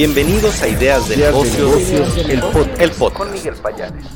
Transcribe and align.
Bienvenidos 0.00 0.62
a 0.62 0.68
Ideas 0.68 1.10
de 1.10 1.18
Negocios, 1.18 2.16
el, 2.26 2.40
podcast. 2.40 3.18
Con 3.18 3.32
Miguel 3.32 3.52
Payares. 3.56 4.06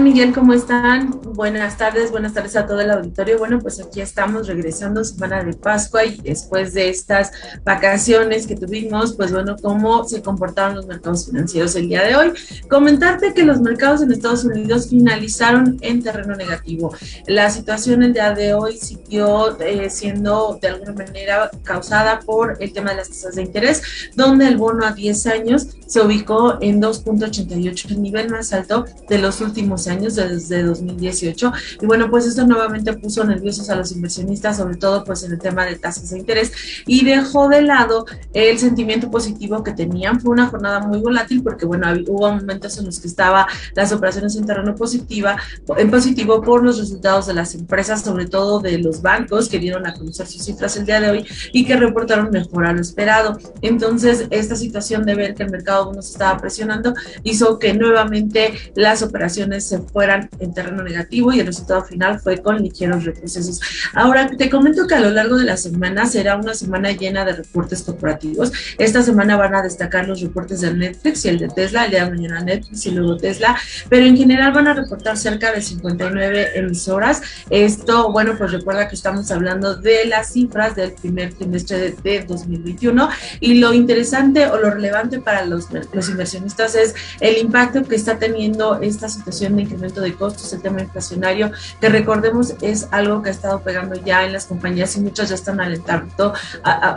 Miguel, 0.00 0.32
¿cómo 0.32 0.54
están? 0.54 1.20
Buenas 1.34 1.76
tardes, 1.76 2.10
buenas 2.10 2.32
tardes 2.32 2.56
a 2.56 2.66
todo 2.66 2.80
el 2.80 2.90
auditorio. 2.90 3.38
Bueno, 3.38 3.58
pues 3.60 3.78
aquí 3.78 4.00
estamos 4.00 4.48
regresando 4.48 5.04
semana 5.04 5.44
de 5.44 5.52
Pascua 5.52 6.02
y 6.06 6.16
después 6.16 6.72
de 6.72 6.88
estas 6.88 7.30
vacaciones 7.62 8.46
que 8.46 8.56
tuvimos, 8.56 9.12
pues 9.14 9.30
bueno, 9.32 9.54
cómo 9.60 10.04
se 10.04 10.22
comportaron 10.22 10.76
los 10.76 10.86
mercados 10.86 11.26
financieros 11.26 11.76
el 11.76 11.90
día 11.90 12.04
de 12.04 12.16
hoy. 12.16 12.32
Comentarte 12.70 13.34
que 13.34 13.44
los 13.44 13.60
mercados 13.60 14.00
en 14.00 14.12
Estados 14.12 14.44
Unidos 14.44 14.88
finalizaron 14.88 15.76
en 15.82 16.02
terreno 16.02 16.36
negativo. 16.36 16.94
La 17.26 17.50
situación 17.50 18.02
el 18.02 18.14
día 18.14 18.32
de 18.32 18.54
hoy 18.54 18.78
siguió 18.78 19.60
eh, 19.60 19.90
siendo 19.90 20.58
de 20.60 20.68
alguna 20.68 20.94
manera 20.94 21.50
causada 21.64 22.20
por 22.20 22.56
el 22.60 22.72
tema 22.72 22.90
de 22.90 22.96
las 22.96 23.10
tasas 23.10 23.34
de 23.34 23.42
interés, 23.42 23.82
donde 24.16 24.48
el 24.48 24.56
bono 24.56 24.86
a 24.86 24.92
10 24.92 25.26
años 25.26 25.68
se 25.86 26.00
ubicó 26.00 26.56
en 26.62 26.80
2.88, 26.80 27.90
el 27.90 28.02
nivel 28.02 28.30
más 28.30 28.54
alto 28.54 28.86
de 29.10 29.18
los 29.18 29.42
últimos 29.42 29.81
años, 29.86 30.16
desde 30.16 30.62
2018. 30.62 31.52
Y 31.80 31.86
bueno, 31.86 32.10
pues 32.10 32.26
esto 32.26 32.46
nuevamente 32.46 32.92
puso 32.94 33.24
nerviosos 33.24 33.70
a 33.70 33.76
los 33.76 33.92
inversionistas, 33.92 34.56
sobre 34.56 34.76
todo 34.76 35.04
pues 35.04 35.22
en 35.22 35.32
el 35.32 35.38
tema 35.38 35.64
de 35.64 35.76
tasas 35.76 36.10
de 36.10 36.18
interés 36.18 36.52
y 36.86 37.04
dejó 37.04 37.48
de 37.48 37.62
lado 37.62 38.06
el 38.32 38.58
sentimiento 38.58 39.10
positivo 39.10 39.62
que 39.62 39.72
tenían. 39.72 40.20
Fue 40.20 40.32
una 40.32 40.46
jornada 40.46 40.80
muy 40.80 41.00
volátil 41.00 41.42
porque 41.42 41.66
bueno, 41.66 41.86
hubo 42.08 42.32
momentos 42.32 42.78
en 42.78 42.86
los 42.86 43.00
que 43.00 43.08
estaba 43.08 43.46
las 43.74 43.92
operaciones 43.92 44.36
en 44.36 44.46
terreno 44.46 44.74
positiva, 44.74 45.36
en 45.76 45.90
positivo 45.90 46.40
por 46.42 46.64
los 46.64 46.78
resultados 46.78 47.26
de 47.26 47.34
las 47.34 47.54
empresas, 47.54 48.02
sobre 48.02 48.26
todo 48.26 48.60
de 48.60 48.78
los 48.78 49.02
bancos 49.02 49.48
que 49.48 49.58
dieron 49.58 49.86
a 49.86 49.94
conocer 49.94 50.26
sus 50.26 50.44
cifras 50.44 50.76
el 50.76 50.86
día 50.86 51.00
de 51.00 51.10
hoy 51.10 51.26
y 51.52 51.64
que 51.64 51.76
reportaron 51.76 52.30
mejor 52.30 52.66
a 52.66 52.72
lo 52.72 52.80
esperado. 52.80 53.38
Entonces, 53.60 54.26
esta 54.30 54.56
situación 54.56 55.04
de 55.04 55.14
ver 55.14 55.34
que 55.34 55.42
el 55.42 55.50
mercado 55.50 55.92
nos 55.92 56.10
estaba 56.10 56.38
presionando 56.38 56.94
hizo 57.22 57.58
que 57.58 57.74
nuevamente 57.74 58.54
las 58.74 59.02
operaciones 59.02 59.71
se 59.72 59.78
fueran 59.78 60.28
en 60.38 60.52
terreno 60.52 60.82
negativo 60.82 61.32
y 61.32 61.40
el 61.40 61.46
resultado 61.46 61.82
final 61.82 62.20
fue 62.20 62.42
con 62.42 62.62
ligeros 62.62 63.04
retrocesos. 63.04 63.58
Ahora, 63.94 64.28
te 64.28 64.50
comento 64.50 64.86
que 64.86 64.94
a 64.94 65.00
lo 65.00 65.10
largo 65.10 65.38
de 65.38 65.44
la 65.44 65.56
semana 65.56 66.04
será 66.04 66.36
una 66.36 66.52
semana 66.52 66.92
llena 66.92 67.24
de 67.24 67.32
reportes 67.32 67.82
corporativos. 67.82 68.52
Esta 68.76 69.02
semana 69.02 69.38
van 69.38 69.54
a 69.54 69.62
destacar 69.62 70.06
los 70.06 70.20
reportes 70.20 70.60
de 70.60 70.74
Netflix 70.74 71.24
y 71.24 71.30
el 71.30 71.38
de 71.38 71.48
Tesla, 71.48 71.86
el 71.86 71.92
día 71.92 72.04
de 72.04 72.10
mañana 72.10 72.40
Netflix 72.40 72.84
y 72.84 72.90
luego 72.90 73.16
Tesla, 73.16 73.56
pero 73.88 74.04
en 74.04 74.14
general 74.14 74.52
van 74.52 74.68
a 74.68 74.74
reportar 74.74 75.16
cerca 75.16 75.52
de 75.52 75.62
59 75.62 76.58
emisoras. 76.58 77.22
Esto, 77.48 78.12
bueno, 78.12 78.34
pues 78.36 78.52
recuerda 78.52 78.88
que 78.88 78.94
estamos 78.94 79.30
hablando 79.30 79.76
de 79.76 80.04
las 80.04 80.34
cifras 80.34 80.76
del 80.76 80.92
primer 80.92 81.32
trimestre 81.32 81.94
de, 82.02 82.24
2021 82.28 83.08
y 83.40 83.54
lo 83.54 83.72
interesante 83.72 84.46
o 84.46 84.58
lo 84.58 84.70
relevante 84.70 85.18
para 85.18 85.46
los, 85.46 85.68
los 85.92 86.08
inversionistas 86.10 86.74
es 86.74 86.94
el 87.20 87.38
impacto 87.38 87.84
que 87.84 87.96
está 87.96 88.18
teniendo 88.18 88.82
esta 88.82 89.08
situación 89.08 89.56
de 89.56 89.61
incremento 89.62 90.00
de 90.00 90.14
costos, 90.14 90.52
el 90.52 90.60
tema 90.60 90.80
inflacionario, 90.80 91.50
que 91.80 91.88
recordemos 91.88 92.54
es 92.60 92.88
algo 92.90 93.22
que 93.22 93.30
ha 93.30 93.32
estado 93.32 93.60
pegando 93.62 93.94
ya 93.96 94.24
en 94.24 94.32
las 94.32 94.46
compañías 94.46 94.96
y 94.96 95.00
muchas 95.00 95.28
ya 95.28 95.34
están 95.34 95.60
alentando, 95.60 96.34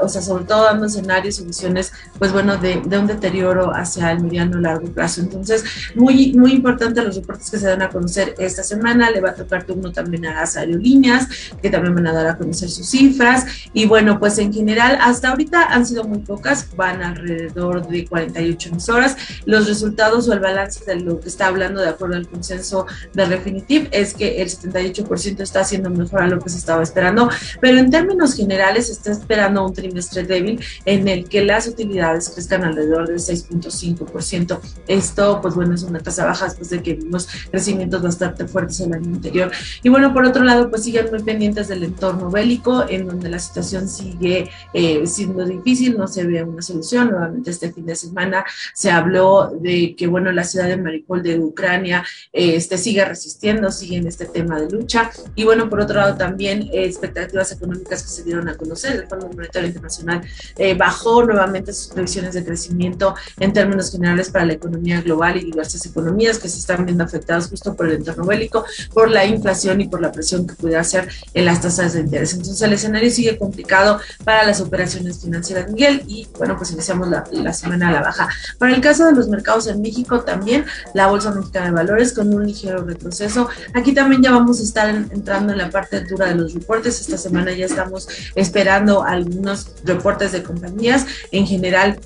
o 0.02 0.09
sea, 0.09 0.22
sobre 0.22 0.45
todo 0.45 0.66
dando 0.66 0.85
escenarios 0.85 1.39
y 1.39 1.45
visiones, 1.45 1.91
pues 2.19 2.31
bueno, 2.31 2.57
de, 2.57 2.81
de 2.85 2.97
un 2.97 3.07
deterioro 3.07 3.73
hacia 3.73 4.11
el 4.11 4.22
mediano 4.22 4.59
largo 4.59 4.88
plazo. 4.88 5.22
Entonces, 5.22 5.63
muy, 5.95 6.33
muy 6.33 6.53
importante 6.53 7.03
los 7.03 7.16
reportes 7.16 7.49
que 7.49 7.57
se 7.57 7.67
dan 7.67 7.81
a 7.81 7.89
conocer 7.89 8.35
esta 8.38 8.63
semana, 8.63 9.09
le 9.11 9.22
va 9.22 9.29
a 9.29 9.35
tocar 9.35 9.63
turno 9.63 9.91
también 9.91 10.25
a 10.25 10.33
las 10.33 10.57
aerolíneas, 10.57 11.27
que 11.61 11.69
también 11.69 11.95
van 11.95 12.07
a 12.07 12.13
dar 12.13 12.27
a 12.27 12.38
conocer 12.38 12.69
sus 12.69 12.88
cifras, 12.88 13.45
y 13.73 13.85
bueno, 13.85 14.19
pues 14.19 14.38
en 14.38 14.53
general, 14.53 14.97
hasta 15.02 15.29
ahorita 15.29 15.66
han 15.73 15.85
sido 15.85 16.03
muy 16.03 16.19
pocas, 16.19 16.67
van 16.75 17.02
alrededor 17.02 17.88
de 17.88 18.05
48 18.07 18.66
horas, 18.89 19.17
los 19.45 19.67
resultados 19.67 20.27
o 20.27 20.33
el 20.33 20.39
balance 20.39 20.83
de 20.85 21.00
lo 21.00 21.19
que 21.19 21.29
está 21.29 21.47
hablando 21.47 21.81
de 21.81 21.89
acuerdo 21.89 22.16
al 22.16 22.27
consenso 22.55 22.85
de 23.13 23.25
Refinitiv 23.25 23.87
es 23.91 24.13
que 24.13 24.41
el 24.41 24.49
78% 24.49 25.41
está 25.41 25.61
haciendo 25.61 25.89
mejor 25.89 26.21
a 26.21 26.27
lo 26.27 26.39
que 26.39 26.49
se 26.49 26.57
estaba 26.57 26.83
esperando, 26.83 27.29
pero 27.59 27.77
en 27.77 27.89
términos 27.89 28.35
generales 28.35 28.88
se 28.88 28.93
está 28.93 29.11
esperando 29.11 29.66
un 29.66 29.73
trimestre 29.73 30.23
débil 30.23 30.59
en 30.85 31.07
el 31.07 31.27
que 31.27 31.44
las 31.44 31.67
utilidades 31.67 32.29
crezcan 32.29 32.63
alrededor 32.63 33.07
del 33.07 33.17
6.5%. 33.17 34.59
Esto, 34.88 35.39
pues 35.41 35.55
bueno, 35.55 35.75
es 35.75 35.83
una 35.83 35.99
tasa 35.99 36.25
baja 36.25 36.45
después 36.45 36.69
de 36.69 36.81
que 36.81 36.94
vimos 36.94 37.27
crecimientos 37.51 38.01
bastante 38.01 38.45
fuertes 38.47 38.79
el 38.79 38.94
año 38.94 39.15
anterior. 39.15 39.51
Y 39.83 39.89
bueno, 39.89 40.13
por 40.13 40.25
otro 40.25 40.44
lado, 40.44 40.69
pues 40.69 40.83
siguen 40.83 41.07
muy 41.09 41.23
pendientes 41.23 41.67
del 41.67 41.83
entorno 41.83 42.29
bélico, 42.29 42.85
en 42.88 43.07
donde 43.07 43.29
la 43.29 43.39
situación 43.39 43.88
sigue 43.88 44.49
eh, 44.73 45.05
siendo 45.05 45.45
difícil, 45.45 45.97
no 45.97 46.07
se 46.07 46.25
ve 46.25 46.44
una 46.44 46.61
solución. 46.61 47.09
Nuevamente 47.09 47.51
este 47.51 47.71
fin 47.71 47.85
de 47.85 47.95
semana 47.95 48.45
se 48.73 48.91
habló 48.91 49.51
de 49.59 49.95
que, 49.95 50.07
bueno, 50.07 50.31
la 50.31 50.44
ciudad 50.44 50.67
de 50.67 50.77
Maripol 50.77 51.23
de 51.23 51.39
Ucrania 51.39 52.05
este, 52.35 52.78
sigue 52.78 53.03
resistiendo, 53.06 53.72
sigue 53.72 53.96
en 53.96 54.07
este 54.07 54.25
tema 54.25 54.59
de 54.59 54.69
lucha. 54.69 55.09
Y 55.35 55.46
bueno, 55.46 55.69
por 55.69 55.79
otro 55.79 55.96
lado 55.96 56.16
también 56.16 56.69
eh, 56.73 56.85
expectativas 56.85 57.51
económicas 57.53 58.03
que 58.03 58.09
se 58.09 58.23
dieron 58.23 58.50
a 58.50 58.56
conocer. 58.56 58.97
El 58.97 59.07
Fondo 59.07 59.29
Monetario 59.29 59.68
Internacional 59.68 60.22
eh, 60.57 60.75
bajó 60.75 61.24
nuevamente 61.24 61.72
sus 61.74 61.88
previsiones 61.88 62.34
de 62.34 62.44
crecimiento 62.44 63.16
en 63.40 63.53
términos 63.53 63.90
generales 63.91 64.29
para 64.29 64.45
la 64.45 64.53
economía 64.53 65.01
global 65.01 65.38
y 65.38 65.45
diversas 65.45 65.85
economías 65.85 66.38
que 66.38 66.50
se 66.50 66.59
están 66.59 66.85
viendo 66.85 67.06
afectadas 67.06 67.47
justo 67.47 67.74
por 67.74 67.88
el 67.88 67.94
entorno 67.94 68.25
bélico, 68.25 68.66
por 68.94 69.09
la 69.09 69.25
inflación 69.25 69.79
y 69.79 69.88
por 69.88 70.01
la 70.01 70.12
presión 70.12 70.45
que 70.45 70.56
pudiera 70.56 70.81
hacer 70.81 71.07
en 71.34 71.45
las 71.45 71.62
tasas 71.62 71.94
de 71.94 72.01
interés. 72.01 72.34
Entonces 72.34 72.62
el 72.62 72.74
escenario 72.74 73.09
sigue 73.09 73.38
complicado 73.38 74.00
para 74.25 74.45
las 74.45 74.59
operaciones 74.59 75.22
financieras, 75.22 75.72
Miguel, 75.72 76.03
y 76.07 76.28
bueno, 76.38 76.57
pues 76.57 76.72
iniciamos 76.72 77.07
la, 77.07 77.24
la 77.31 77.53
semana 77.53 77.90
a 77.90 77.91
la 77.94 78.01
baja. 78.01 78.28
Para 78.57 78.75
el 78.75 78.81
caso 78.81 79.06
de 79.06 79.13
los 79.13 79.29
mercados 79.29 79.68
en 79.68 79.81
México, 79.81 80.22
también 80.22 80.66
la 80.94 81.07
Bolsa 81.07 81.31
Mexicana 81.31 81.68
de 81.68 81.72
Valores 81.72 82.13
con 82.13 82.25
un 82.34 82.46
ligero 82.46 82.84
retroceso. 82.84 83.47
Aquí 83.74 83.94
también 83.94 84.22
ya 84.22 84.31
vamos 84.31 84.59
a 84.59 84.63
estar 84.63 84.90
entrando 84.90 85.53
en 85.53 85.59
la 85.59 85.69
parte 85.69 86.02
dura 86.02 86.28
de 86.28 86.36
los 86.36 86.53
reportes. 86.53 87.02
Esta 87.02 87.18
semana 87.18 87.52
ya 87.53 87.66
estamos 87.66 88.08
esperando 88.36 89.03
algunos 89.03 89.68
reportes 89.84 90.31
de 90.31 90.44
compañías. 90.44 91.06
En 91.31 91.46
general, 91.46 92.00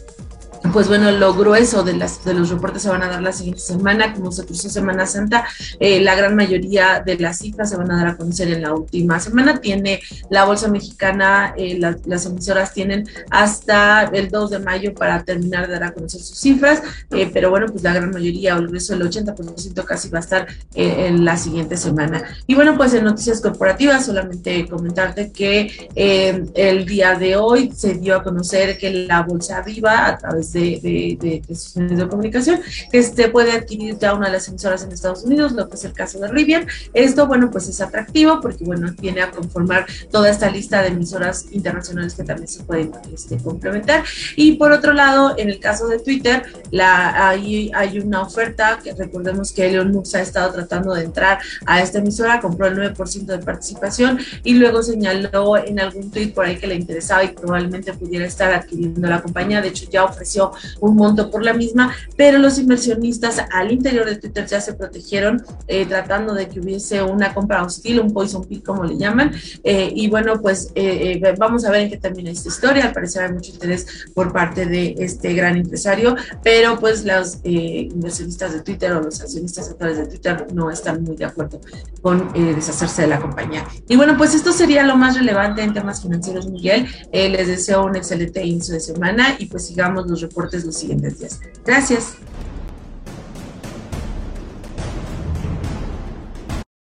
pues 0.73 0.87
bueno, 0.87 1.11
lo 1.11 1.33
grueso 1.33 1.83
de, 1.83 1.93
las, 1.93 2.23
de 2.25 2.33
los 2.33 2.49
reportes 2.49 2.83
se 2.83 2.89
van 2.89 3.01
a 3.01 3.07
dar 3.07 3.21
la 3.21 3.31
siguiente 3.31 3.61
semana, 3.61 4.13
como 4.13 4.31
se 4.31 4.45
cruzó 4.45 4.69
Semana 4.69 5.05
Santa, 5.05 5.45
eh, 5.79 6.01
la 6.01 6.15
gran 6.15 6.35
mayoría 6.35 7.01
de 7.05 7.17
las 7.17 7.39
cifras 7.39 7.69
se 7.69 7.77
van 7.77 7.91
a 7.91 7.97
dar 7.97 8.07
a 8.07 8.17
conocer 8.17 8.49
en 8.49 8.61
la 8.61 8.73
última 8.73 9.19
semana. 9.19 9.59
Tiene 9.61 10.01
la 10.29 10.45
Bolsa 10.45 10.67
Mexicana, 10.67 11.53
eh, 11.57 11.79
las 12.05 12.25
emisoras 12.25 12.73
tienen 12.73 13.07
hasta 13.29 14.03
el 14.03 14.29
2 14.29 14.49
de 14.51 14.59
mayo 14.59 14.93
para 14.93 15.23
terminar 15.23 15.67
de 15.67 15.73
dar 15.73 15.83
a 15.85 15.91
conocer 15.93 16.21
sus 16.21 16.37
cifras, 16.37 16.81
eh, 17.11 17.29
pero 17.33 17.49
bueno, 17.49 17.67
pues 17.67 17.83
la 17.83 17.93
gran 17.93 18.11
mayoría, 18.11 18.55
o 18.55 18.59
el 18.59 18.67
grueso, 18.67 18.93
el 18.93 19.01
80% 19.01 19.83
casi 19.85 20.09
va 20.09 20.19
a 20.19 20.21
estar 20.21 20.47
en 20.75 21.25
la 21.25 21.37
siguiente 21.37 21.77
semana. 21.77 22.23
Y 22.47 22.55
bueno, 22.55 22.75
pues 22.77 22.93
en 22.93 23.03
noticias 23.05 23.41
corporativas, 23.41 24.05
solamente 24.05 24.67
comentarte 24.67 25.31
que 25.31 25.89
el 25.95 26.85
día 26.85 27.15
de 27.15 27.37
hoy 27.37 27.71
se 27.75 27.95
dio 27.95 28.15
a 28.15 28.23
conocer 28.23 28.77
que 28.77 28.89
la 28.91 29.23
Bolsa 29.23 29.57
Arriba, 29.57 30.07
a 30.07 30.17
través 30.17 30.48
de, 30.51 31.17
de, 31.19 31.55
sus 31.55 31.75
medios 31.75 31.99
de 31.99 32.07
comunicación, 32.07 32.61
este 32.91 33.29
puede 33.29 33.51
adquirir 33.51 33.97
ya 33.97 34.13
una 34.13 34.27
de 34.27 34.33
las 34.33 34.47
emisoras 34.47 34.83
en 34.83 34.91
Estados 34.91 35.23
Unidos, 35.23 35.51
lo 35.51 35.67
que 35.69 35.75
es 35.75 35.85
el 35.85 35.93
caso 35.93 36.19
de 36.19 36.27
Rivian. 36.27 36.67
Esto, 36.93 37.27
bueno, 37.27 37.49
pues 37.51 37.67
es 37.67 37.81
atractivo 37.81 38.39
porque, 38.41 38.63
bueno, 38.63 38.93
viene 38.99 39.21
a 39.21 39.31
conformar 39.31 39.85
toda 40.11 40.29
esta 40.29 40.49
lista 40.49 40.81
de 40.81 40.89
emisoras 40.89 41.47
internacionales 41.51 42.13
que 42.13 42.23
también 42.23 42.47
se 42.47 42.63
pueden 42.63 42.91
este, 43.13 43.37
complementar. 43.37 44.03
Y 44.35 44.53
por 44.53 44.71
otro 44.71 44.93
lado, 44.93 45.35
en 45.37 45.49
el 45.49 45.59
caso 45.59 45.87
de 45.87 45.99
Twitter, 45.99 46.43
la, 46.71 47.29
ahí 47.29 47.71
hay 47.73 47.99
una 47.99 48.21
oferta 48.21 48.79
que 48.83 48.93
recordemos 48.93 49.51
que 49.51 49.67
Elon 49.67 49.91
Musk 49.91 50.15
ha 50.15 50.21
estado 50.21 50.53
tratando 50.53 50.93
de 50.93 51.03
entrar 51.03 51.39
a 51.65 51.81
esta 51.81 51.99
emisora, 51.99 52.39
compró 52.39 52.67
el 52.67 52.77
9% 52.77 53.25
de 53.25 53.39
participación 53.39 54.19
y 54.43 54.53
luego 54.55 54.83
señaló 54.83 55.57
en 55.57 55.79
algún 55.79 56.11
tweet 56.11 56.29
por 56.29 56.45
ahí 56.45 56.57
que 56.57 56.67
le 56.67 56.75
interesaba 56.75 57.23
y 57.23 57.29
probablemente 57.29 57.93
pudiera 57.93 58.25
estar 58.25 58.53
adquiriendo 58.53 59.07
la 59.07 59.21
compañía. 59.21 59.61
De 59.61 59.69
hecho, 59.69 59.85
ya 59.89 60.03
ofreció 60.03 60.38
un 60.79 60.95
monto 60.95 61.29
por 61.29 61.43
la 61.43 61.53
misma, 61.53 61.93
pero 62.15 62.37
los 62.37 62.57
inversionistas 62.57 63.41
al 63.51 63.71
interior 63.71 64.05
de 64.05 64.15
Twitter 64.15 64.45
ya 64.45 64.61
se 64.61 64.73
protegieron 64.73 65.43
eh, 65.67 65.85
tratando 65.85 66.33
de 66.33 66.47
que 66.47 66.59
hubiese 66.59 67.01
una 67.01 67.33
compra 67.33 67.63
hostil, 67.63 67.99
un 67.99 68.13
poison 68.13 68.45
pill 68.45 68.63
como 68.63 68.83
le 68.83 68.97
llaman. 68.97 69.31
Eh, 69.63 69.91
y 69.93 70.09
bueno, 70.09 70.41
pues 70.41 70.71
eh, 70.75 71.21
vamos 71.37 71.65
a 71.65 71.71
ver 71.71 71.81
en 71.81 71.89
qué 71.89 71.97
termina 71.97 72.31
esta 72.31 72.49
historia. 72.49 72.85
Al 72.85 72.93
parecer 72.93 73.23
hay 73.23 73.33
mucho 73.33 73.51
interés 73.51 74.07
por 74.13 74.31
parte 74.31 74.65
de 74.65 74.95
este 74.99 75.33
gran 75.33 75.57
empresario, 75.57 76.15
pero 76.43 76.79
pues 76.79 77.05
los 77.05 77.39
inversionistas 77.43 78.53
de 78.53 78.61
Twitter 78.61 78.91
o 78.93 79.01
los 79.01 79.21
accionistas 79.21 79.69
actuales 79.69 79.97
de 79.97 80.05
Twitter 80.07 80.47
no 80.53 80.71
están 80.71 81.03
muy 81.03 81.15
de 81.15 81.25
acuerdo 81.25 81.59
con 82.01 82.31
deshacerse 82.33 83.03
de 83.03 83.07
la 83.09 83.19
compañía. 83.19 83.65
Y 83.87 83.95
bueno, 83.95 84.17
pues 84.17 84.33
esto 84.33 84.51
sería 84.51 84.83
lo 84.83 84.95
más 84.95 85.17
relevante 85.17 85.61
en 85.61 85.73
temas 85.73 86.01
financieros, 86.01 86.47
Miguel. 86.49 86.87
les 87.11 87.47
deseo 87.47 87.85
un 87.85 87.95
excelente 87.95 88.43
inicio 88.45 88.73
de 88.73 88.79
semana 88.79 89.35
y 89.37 89.45
pues 89.45 89.65
sigamos 89.67 90.07
los 90.07 90.21
reportes 90.29 90.65
los 90.65 90.75
siguientes 90.75 91.19
días. 91.19 91.41
Gracias. 91.65 92.15